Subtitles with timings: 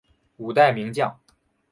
[0.37, 1.19] 五代名将。